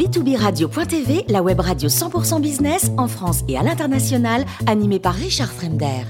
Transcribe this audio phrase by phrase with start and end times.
[0.00, 6.04] b2b-radio.tv, la web radio 100% business en France et à l'international, animée par Richard Fremder.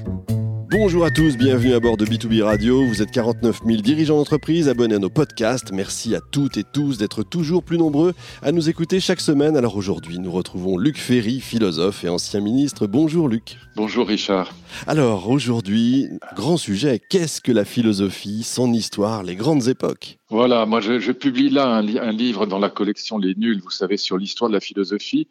[0.69, 2.85] Bonjour à tous, bienvenue à bord de B2B Radio.
[2.85, 5.73] Vous êtes 49 000 dirigeants d'entreprise abonnés à nos podcasts.
[5.73, 9.57] Merci à toutes et tous d'être toujours plus nombreux à nous écouter chaque semaine.
[9.57, 12.87] Alors aujourd'hui, nous retrouvons Luc Ferry, philosophe et ancien ministre.
[12.87, 13.57] Bonjour Luc.
[13.75, 14.53] Bonjour Richard.
[14.87, 20.20] Alors aujourd'hui, grand sujet, qu'est-ce que la philosophie, son histoire, les grandes époques?
[20.31, 23.97] Voilà, moi je, publie là un, un, livre dans la collection Les Nuls, vous savez,
[23.97, 25.27] sur l'histoire de la philosophie.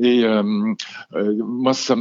[0.00, 0.74] Et euh,
[1.14, 1.96] euh, moi, ça,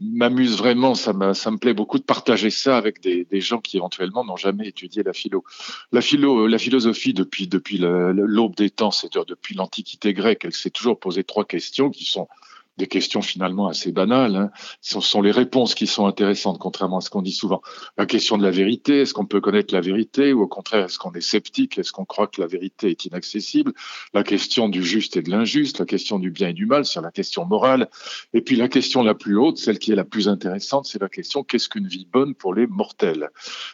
[0.00, 3.60] m'amuse vraiment, ça me, ça me plaît beaucoup de partager ça avec des, des gens
[3.60, 5.44] qui éventuellement n'ont jamais étudié la philo.
[5.92, 10.70] La philo, la philosophie depuis depuis l'aube des temps, c'est-à-dire depuis l'Antiquité grecque, elle s'est
[10.70, 12.26] toujours posé trois questions qui sont
[12.76, 14.36] des questions finalement assez banales.
[14.36, 14.50] Hein.
[14.80, 17.62] Ce sont les réponses qui sont intéressantes, contrairement à ce qu'on dit souvent.
[17.96, 20.98] La question de la vérité, est-ce qu'on peut connaître la vérité ou au contraire, est-ce
[20.98, 23.72] qu'on est sceptique Est-ce qu'on croit que la vérité est inaccessible?
[24.12, 27.00] La question du juste et de l'injuste, la question du bien et du mal, sur
[27.00, 27.88] la question morale.
[28.34, 31.08] Et puis la question la plus haute, celle qui est la plus intéressante, c'est la
[31.08, 33.30] question qu'est-ce qu'une vie bonne pour les mortels?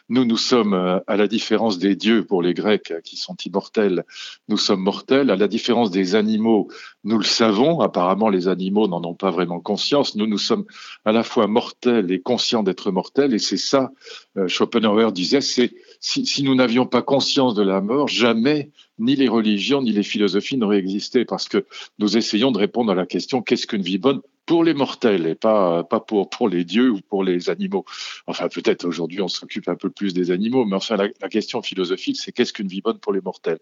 [0.09, 3.35] Nous, nous sommes, euh, à la différence des dieux pour les Grecs euh, qui sont
[3.45, 4.03] immortels,
[4.47, 5.29] nous sommes mortels.
[5.29, 6.69] À la différence des animaux,
[7.03, 10.15] nous le savons, apparemment les animaux n'en ont pas vraiment conscience.
[10.15, 10.65] Nous, nous sommes
[11.05, 13.91] à la fois mortels et conscients d'être mortels, et c'est ça,
[14.37, 19.15] euh, Schopenhauer disait, c'est si, si, nous n'avions pas conscience de la mort, jamais ni
[19.15, 21.65] les religions ni les philosophies n'auraient existé, parce que
[21.99, 25.35] nous essayons de répondre à la question qu'est-ce qu'une vie bonne pour les mortels et
[25.35, 27.85] pas pas pour pour les dieux ou pour les animaux?
[28.27, 31.61] Enfin, peut-être aujourd'hui on s'occupe un peu plus des animaux, mais enfin la, la question
[31.61, 33.59] philosophique c'est qu'est-ce qu'une vie bonne pour les mortels?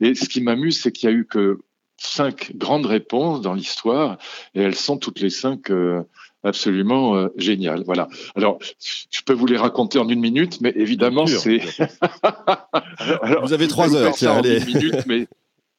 [0.00, 1.58] Et ce qui m'amuse, c'est qu'il y a eu que
[2.02, 4.18] cinq grandes réponses dans l'histoire
[4.54, 6.02] et elles sont toutes les cinq euh,
[6.44, 7.82] absolument euh, géniales.
[7.84, 8.08] Voilà.
[8.34, 8.58] Alors,
[9.10, 11.58] je peux vous les raconter en une minute, mais évidemment, c'est.
[13.42, 14.14] vous avez trois heures.
[14.14, 14.58] Tiens, allez.
[14.58, 15.28] En une minute, mais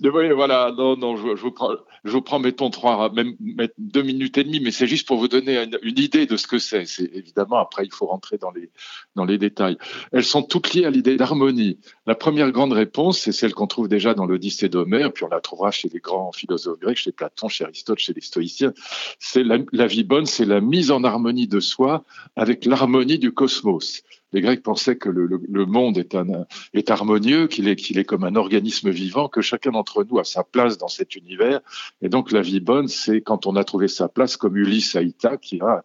[0.09, 1.71] oui, voilà, non, non, je, je, vous prends,
[2.03, 3.35] je vous prends, mettons trois, même
[3.77, 6.59] deux minutes et demie, mais c'est juste pour vous donner une, idée de ce que
[6.59, 6.85] c'est.
[6.85, 8.69] C'est évidemment après, il faut rentrer dans les
[9.15, 9.77] dans les détails.
[10.11, 11.79] Elles sont toutes liées à l'idée d'harmonie.
[12.05, 15.39] La première grande réponse, c'est celle qu'on trouve déjà dans l'Odyssée d'Homère, puis on la
[15.39, 18.73] trouvera chez les grands philosophes grecs, chez Platon, chez Aristote, chez les stoïciens.
[19.19, 22.03] C'est la vie bonne, c'est la mise en harmonie de soi
[22.35, 28.23] avec l'harmonie du cosmos les Grecs pensaient que le, monde est, harmonieux, qu'il est, comme
[28.23, 31.61] un organisme vivant, que chacun d'entre nous a sa place dans cet univers.
[32.01, 35.37] Et donc la vie bonne, c'est quand on a trouvé sa place, comme Ulysse à
[35.37, 35.83] qui a,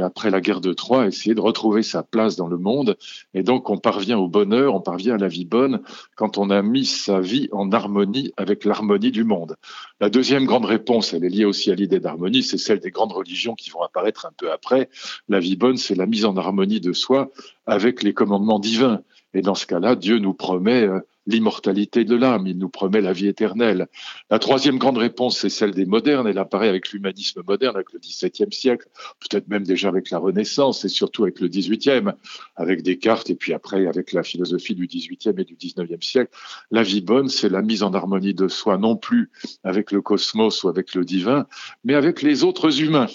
[0.00, 2.96] après la guerre de Troie, essayé de retrouver sa place dans le monde.
[3.34, 5.82] Et donc on parvient au bonheur, on parvient à la vie bonne
[6.14, 9.56] quand on a mis sa vie en harmonie avec l'harmonie du monde.
[10.00, 13.12] La deuxième grande réponse, elle est liée aussi à l'idée d'harmonie, c'est celle des grandes
[13.12, 14.88] religions qui vont apparaître un peu après.
[15.28, 17.30] La vie bonne, c'est la mise en harmonie de soi
[17.68, 19.00] avec les commandements divins.
[19.34, 23.12] Et dans ce cas-là, Dieu nous promet euh, l'immortalité de l'âme, il nous promet la
[23.12, 23.86] vie éternelle.
[24.30, 26.26] La troisième grande réponse, c'est celle des modernes.
[26.26, 28.88] Elle apparaît avec l'humanisme moderne, avec le XVIIe siècle,
[29.20, 32.12] peut-être même déjà avec la Renaissance et surtout avec le XVIIIe,
[32.56, 36.30] avec Descartes et puis après avec la philosophie du XVIIIe et du XIXe siècle.
[36.70, 39.30] La vie bonne, c'est la mise en harmonie de soi, non plus
[39.62, 41.46] avec le cosmos ou avec le divin,
[41.84, 43.08] mais avec les autres humains.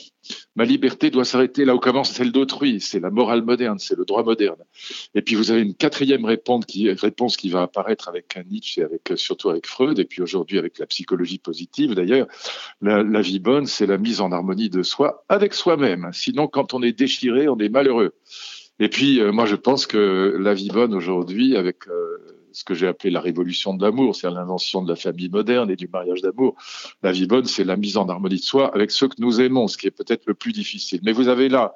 [0.55, 2.79] Ma liberté doit s'arrêter là où commence celle d'autrui.
[2.79, 4.61] C'est la morale moderne, c'est le droit moderne.
[5.15, 9.15] Et puis vous avez une quatrième réponse qui, réponse qui va apparaître avec Nietzsche et
[9.15, 12.27] surtout avec Freud, et puis aujourd'hui avec la psychologie positive d'ailleurs.
[12.81, 16.09] La, la vie bonne, c'est la mise en harmonie de soi avec soi-même.
[16.13, 18.13] Sinon, quand on est déchiré, on est malheureux.
[18.79, 22.17] Et puis, euh, moi, je pense que la vie bonne aujourd'hui, avec euh,
[22.53, 25.75] ce que j'ai appelé la révolution de l'amour, c'est l'invention de la famille moderne et
[25.75, 26.55] du mariage d'amour.
[27.01, 29.67] La vie bonne, c'est la mise en harmonie de soi avec ceux que nous aimons,
[29.67, 31.01] ce qui est peut-être le plus difficile.
[31.03, 31.73] Mais vous avez là,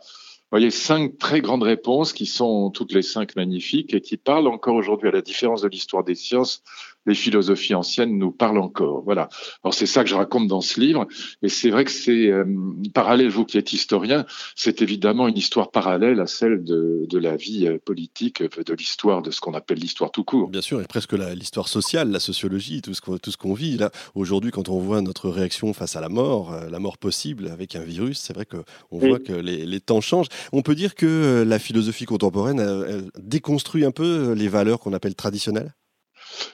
[0.49, 4.47] vous voyez, cinq très grandes réponses qui sont toutes les cinq magnifiques et qui parlent
[4.47, 6.63] encore aujourd'hui, à la différence de l'histoire des sciences,
[7.07, 9.01] les philosophies anciennes nous parlent encore.
[9.03, 9.29] Voilà.
[9.63, 11.07] Alors c'est ça que je raconte dans ce livre,
[11.41, 12.45] et c'est vrai que c'est euh,
[12.93, 13.29] parallèle.
[13.29, 14.25] Vous qui êtes historien,
[14.55, 18.73] c'est évidemment une histoire parallèle à celle de, de la vie euh, politique, euh, de
[18.73, 20.49] l'histoire, de ce qu'on appelle l'histoire tout court.
[20.49, 23.77] Bien sûr, et presque l'histoire sociale, la sociologie, tout ce qu'on tout ce qu'on vit
[23.77, 27.75] là aujourd'hui, quand on voit notre réaction face à la mort, la mort possible avec
[27.75, 28.57] un virus, c'est vrai que
[28.91, 30.27] on voit que les, les, temps changent.
[30.51, 35.73] On peut dire que la philosophie contemporaine déconstruit un peu les valeurs qu'on appelle traditionnelles?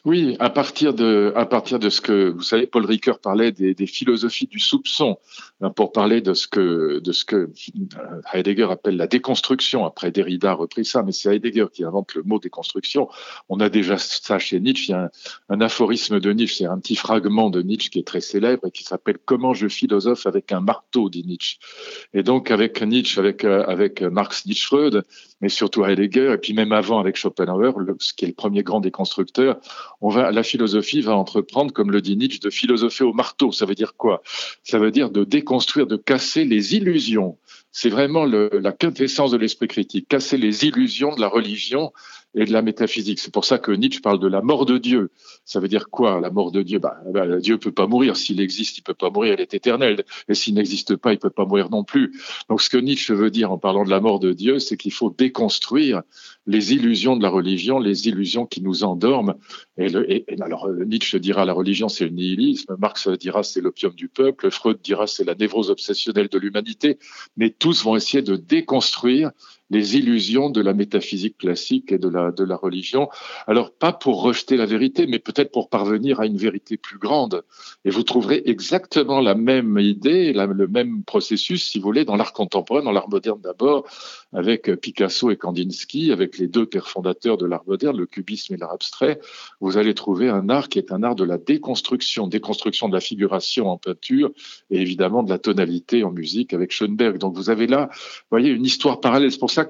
[0.05, 3.73] Oui, à partir de, à partir de ce que vous savez, Paul Ricoeur parlait des,
[3.87, 5.17] philosophies du soupçon
[5.61, 9.85] hein, pour parler de ce que, de ce que euh, Heidegger appelle la déconstruction.
[9.85, 13.09] Après Derrida a repris ça, mais c'est Heidegger qui invente le mot déconstruction.
[13.49, 14.85] On a déjà ça chez Nietzsche.
[14.87, 15.09] Il y a un,
[15.49, 18.71] un aphorisme de Nietzsche, c'est un petit fragment de Nietzsche qui est très célèbre et
[18.71, 21.57] qui s'appelle Comment je philosophe avec un marteau, dit Nietzsche.
[22.13, 25.03] Et donc avec Nietzsche, avec avec Marx, Nietzsche, Freud,
[25.43, 28.79] mais surtout Heidegger, et puis même avant avec Schopenhauer, ce qui est le premier grand
[28.79, 29.59] déconstructeur,
[29.99, 33.51] on va, la philosophie va entreprendre, comme le dit Nietzsche, de philosopher au marteau.
[33.51, 34.23] Ça veut dire quoi?
[34.63, 37.37] Ça veut dire de déconstruire, de casser les illusions.
[37.73, 41.91] C'est vraiment la quintessence de l'esprit critique, casser les illusions de la religion
[42.35, 43.19] et de la métaphysique.
[43.19, 45.11] C'est pour ça que Nietzsche parle de la mort de Dieu.
[45.45, 46.79] Ça veut dire quoi, la mort de Dieu?
[46.79, 48.17] Bah, bah, Dieu peut pas mourir.
[48.17, 50.03] S'il existe, il peut pas mourir, il est éternel.
[50.27, 52.13] Et s'il n'existe pas, il peut pas mourir non plus.
[52.49, 54.93] Donc ce que Nietzsche veut dire en parlant de la mort de Dieu, c'est qu'il
[54.93, 56.01] faut déconstruire
[56.45, 59.35] les illusions de la religion, les illusions qui nous endorment.
[59.77, 64.51] Et, alors Nietzsche dira la religion c'est le nihilisme, Marx dira c'est l'opium du peuple,
[64.51, 66.99] Freud dira c'est la névrose obsessionnelle de l'humanité.
[67.37, 69.31] Mais tous vont essayer de déconstruire
[69.73, 73.09] les illusions de la métaphysique classique et de la, de la religion.
[73.47, 77.43] Alors, pas pour rejeter la vérité, mais peut-être pour parvenir à une vérité plus grande.
[77.83, 82.33] Et vous trouverez exactement la même idée, le même processus, si vous voulez, dans l'art
[82.33, 83.85] contemporain, dans l'art moderne d'abord,
[84.31, 88.57] avec Picasso et Kandinsky, avec les deux pères fondateurs de l'art moderne, le cubisme et
[88.57, 89.19] l'art abstrait.
[89.59, 92.99] Vous allez trouver un art qui est un art de la déconstruction, déconstruction de la
[92.99, 94.31] figuration en peinture
[94.69, 97.17] et évidemment de la tonalité en musique avec Schoenberg.
[97.17, 99.31] Donc, vous avez là, vous voyez, une histoire parallèle.
[99.31, 99.62] C'est pour ça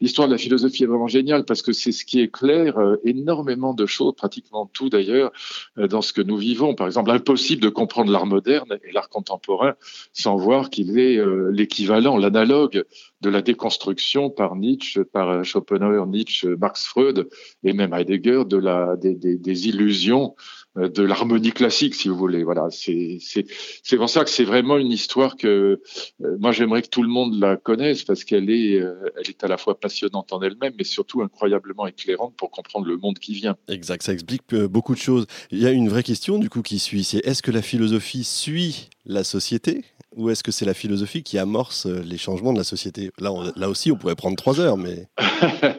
[0.00, 3.74] l'histoire de la philosophie est vraiment géniale parce que c'est ce qui éclaire euh, énormément
[3.74, 5.32] de choses, pratiquement tout d'ailleurs,
[5.78, 6.74] euh, dans ce que nous vivons.
[6.74, 9.74] Par exemple, impossible de comprendre l'art moderne et l'art contemporain
[10.12, 12.84] sans voir qu'il est euh, l'équivalent, l'analogue
[13.20, 17.28] de la déconstruction par Nietzsche, par Schopenhauer, Nietzsche, Marx, Freud
[17.64, 20.34] et même Heidegger de la, des, illusions
[20.76, 22.44] de l'harmonie classique, si vous voulez.
[22.44, 25.80] Voilà, c'est c'est pour ça que c'est vraiment une histoire que
[26.22, 29.42] euh, moi j'aimerais que tout le monde la connaisse parce qu'elle est euh, elle est
[29.42, 33.34] à la fois passionnante en elle-même, mais surtout incroyablement éclairante pour comprendre le monde qui
[33.34, 33.56] vient.
[33.68, 35.26] Exact, ça explique beaucoup de choses.
[35.50, 38.24] Il y a une vraie question du coup qui suit, c'est est-ce que la philosophie
[38.24, 39.84] suit la société?
[40.16, 43.10] Ou est-ce que c'est la philosophie qui amorce euh, les changements de la société?
[43.18, 45.08] Là, là aussi, on pourrait prendre trois heures, mais...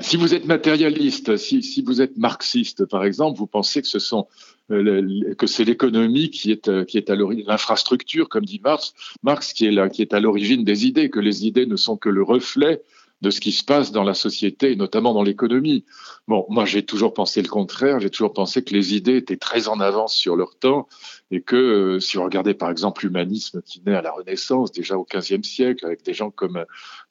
[0.00, 3.98] Si vous êtes matérialiste, si, si, vous êtes marxiste, par exemple, vous pensez que ce
[3.98, 4.28] sont
[4.70, 8.94] euh, que c'est l'économie qui est euh, qui est à l'origine, l'infrastructure, comme dit Marx,
[9.24, 11.96] Marx qui est là, qui est à l'origine des idées, que les idées ne sont
[11.96, 12.80] que le reflet
[13.22, 15.84] de ce qui se passe dans la société et notamment dans l'économie.
[16.28, 19.68] Bon, moi j'ai toujours pensé le contraire, j'ai toujours pensé que les idées étaient très
[19.68, 20.88] en avance sur leur temps
[21.30, 24.96] et que euh, si vous regardez par exemple l'humanisme qui naît à la Renaissance, déjà
[24.96, 26.64] au XVe siècle, avec des gens comme euh,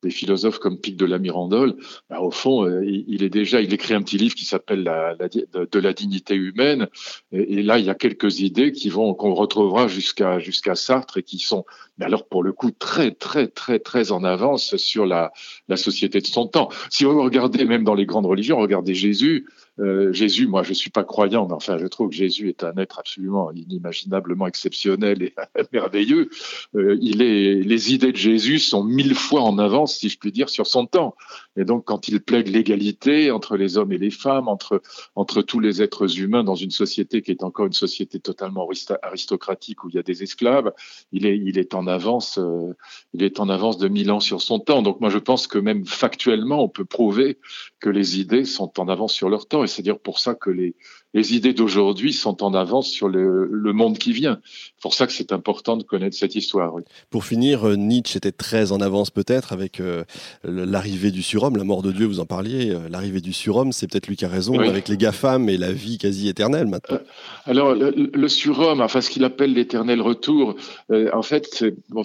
[0.03, 1.75] des philosophes comme Pic de la Mirandole,
[2.09, 5.79] bah, au fond, euh, il, est déjà, il écrit un petit livre qui s'appelle de,
[5.79, 6.87] la dignité humaine,
[7.31, 11.23] et, là il y a quelques idées qui vont qu'on retrouvera jusqu'à jusqu'à Sartre et
[11.23, 11.65] qui sont,
[11.97, 15.31] mais alors pour le coup très très très très en avance sur la
[15.67, 16.69] la société de son temps.
[16.89, 19.47] Si vous regardez même dans les grandes religions, regardez Jésus.
[19.79, 22.75] Euh, Jésus, moi je suis pas croyant, mais enfin je trouve que Jésus est un
[22.77, 25.33] être absolument inimaginablement exceptionnel et
[25.73, 26.29] merveilleux.
[26.75, 30.31] Euh, il est, les idées de Jésus sont mille fois en avance, si je puis
[30.31, 31.15] dire, sur son temps.
[31.55, 34.81] Et donc quand il plaide l'égalité entre les hommes et les femmes, entre
[35.15, 38.67] entre tous les êtres humains dans une société qui est encore une société totalement
[39.01, 40.73] aristocratique où il y a des esclaves,
[41.13, 42.73] il est il est en avance, euh,
[43.13, 44.81] il est en avance de mille ans sur son temps.
[44.81, 47.37] Donc moi je pense que même factuellement on peut prouver
[47.79, 50.75] que les idées sont en avance sur leur temps c'est dire pour ça que les,
[51.13, 54.39] les idées d'aujourd'hui sont en avance sur le, le, monde qui vient.
[54.43, 56.73] C'est pour ça que c'est important de connaître cette histoire.
[56.75, 56.83] Oui.
[57.09, 60.03] Pour finir, euh, Nietzsche était très en avance peut-être avec euh,
[60.43, 62.69] l'arrivée du surhomme, la mort de Dieu, vous en parliez.
[62.69, 65.71] Euh, l'arrivée du surhomme, c'est peut-être lui qui a raison avec les GAFAM et la
[65.71, 66.99] vie quasi éternelle maintenant.
[67.45, 70.55] alors, le, le, surhomme, enfin ce qu'il appelle l'éternel retour,
[70.91, 72.03] en fait, c'est bon,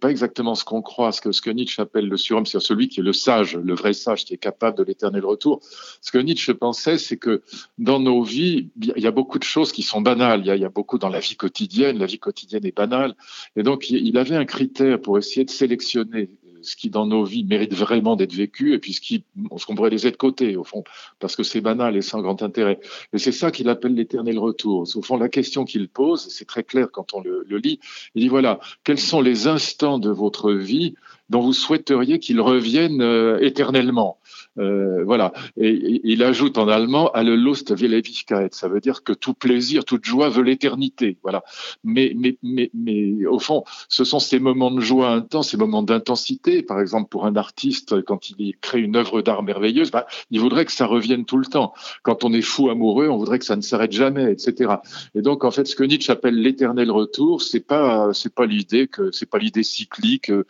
[0.00, 1.12] pas exactement ce qu'on croit.
[1.12, 3.74] Ce que, ce que Nietzsche appelle le surhomme, c'est celui qui est le sage, le
[3.74, 5.60] vrai sage, qui est capable de l'éternel retour.
[6.00, 7.42] Ce que Nietzsche pensait, c'est que
[7.78, 10.42] dans nos vies, il y a beaucoup de choses qui sont banales.
[10.44, 11.98] Il y, a, beaucoup dans la vie quotidienne.
[11.98, 13.14] La vie quotidienne est banale.
[13.56, 16.30] Et donc, il avait un critère pour essayer de sélectionner
[16.64, 20.10] ce qui dans nos vies mérite vraiment d'être vécu et puis ce qu'on pourrait laisser
[20.10, 20.82] de côté au fond,
[21.20, 22.80] parce que c'est banal et sans grand intérêt.
[23.12, 24.88] Et c'est ça qu'il appelle l'éternel retour.
[24.94, 27.80] Au fond, la question qu'il pose, c'est très clair quand on le, le, lit.
[28.14, 30.94] Il dit voilà, quels sont les instants de votre vie
[31.30, 34.18] dont vous souhaiteriez qu'ils reviennent euh, éternellement?
[34.58, 35.32] Euh, voilà.
[35.56, 38.48] Et, il ajoute en allemand alle Lust will Ewigkeit.
[38.52, 41.18] Ça veut dire que tout plaisir, toute joie veut l'éternité.
[41.22, 41.42] Voilà.
[41.82, 45.82] Mais, mais, mais, mais au fond, ce sont ces moments de joie intenses, ces moments
[45.82, 46.62] d'intensité.
[46.62, 50.64] Par exemple, pour un artiste, quand il crée une œuvre d'art merveilleuse, bah, il voudrait
[50.64, 51.74] que ça revienne tout le temps.
[52.02, 54.74] Quand on est fou amoureux, on voudrait que ça ne s'arrête jamais, etc.
[55.14, 58.86] Et donc, en fait, ce que Nietzsche appelle l'éternel retour, c'est pas, c'est pas l'idée
[58.86, 60.44] que, c'est pas l'idée cyclique euh,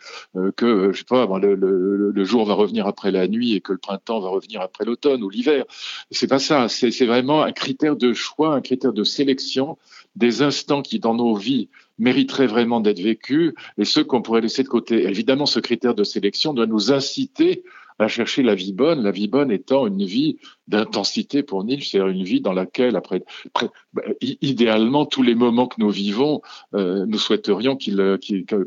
[0.55, 3.71] que, je sais pas, le, le, le jour va revenir après la nuit et que
[3.71, 5.65] le printemps va revenir après l'automne ou l'hiver.
[6.11, 6.67] C'est pas ça.
[6.69, 9.77] C'est vraiment un critère de choix, un critère de sélection
[10.15, 14.63] des instants qui, dans nos vies, mériteraient vraiment d'être vécus et ceux qu'on pourrait laisser
[14.63, 15.03] de côté.
[15.03, 17.63] Évidemment, ce critère de sélection doit nous inciter
[17.99, 20.37] à chercher la vie bonne, la vie bonne étant une vie
[20.67, 23.23] d'intensité pour Nietzsche, c'est-à-dire une vie dans laquelle, après,
[23.93, 26.41] bah, idéalement, tous les moments que nous vivons,
[26.73, 28.17] euh, nous souhaiterions euh,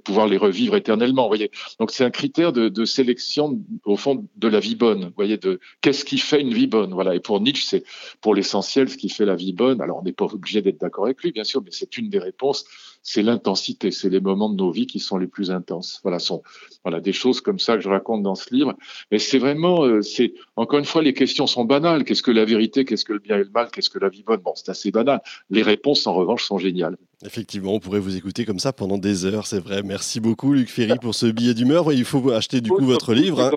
[0.04, 1.22] pouvoir les revivre éternellement.
[1.22, 1.50] Vous voyez,
[1.80, 5.06] donc c'est un critère de, de, sélection au fond de la vie bonne.
[5.06, 6.92] Vous voyez, de qu'est-ce qui fait une vie bonne.
[6.94, 7.14] Voilà.
[7.14, 7.84] Et pour Nietzsche, c'est
[8.20, 9.80] pour l'essentiel ce qui fait la vie bonne.
[9.80, 12.18] Alors on n'est pas obligé d'être d'accord avec lui, bien sûr, mais c'est une des
[12.18, 12.64] réponses.
[13.02, 16.00] C'est l'intensité, c'est les moments de nos vies qui sont les plus intenses.
[16.02, 16.42] Voilà, sont
[16.84, 18.74] voilà des choses comme ça que je raconte dans ce livre.
[19.10, 21.87] Mais c'est vraiment, euh, c'est encore une fois, les questions sont banales.
[22.04, 22.84] Qu'est-ce que la vérité?
[22.84, 23.68] Qu'est-ce que le bien et le mal?
[23.72, 24.40] Qu'est-ce que la vie bonne?
[24.40, 25.20] Bon, c'est assez banal.
[25.50, 26.96] Les réponses, en revanche, sont géniales.
[27.24, 29.82] Effectivement, on pourrait vous écouter comme ça pendant des heures, c'est vrai.
[29.82, 31.92] Merci beaucoup, Luc Ferry, pour ce billet d'humeur.
[31.92, 33.52] Il faut acheter du coup votre livre, hein.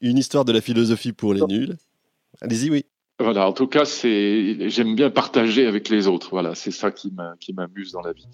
[0.00, 1.76] Une histoire de la philosophie pour les nuls.
[2.40, 2.84] Allez-y, oui.
[3.22, 6.28] Voilà, en tout cas, c'est j'aime bien partager avec les autres.
[6.30, 7.12] Voilà, c'est ça qui
[7.54, 8.26] m'amuse dans la vie.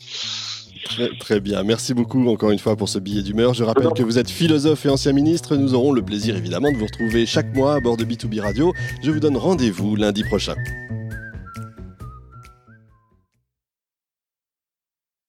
[1.18, 3.54] Très, bien, merci beaucoup encore une fois pour ce billet d'humeur.
[3.54, 5.56] Je rappelle que vous êtes philosophe et ancien ministre.
[5.56, 8.72] Nous aurons le plaisir évidemment de vous retrouver chaque mois à bord de B2B Radio.
[9.02, 10.54] Je vous donne rendez-vous lundi prochain.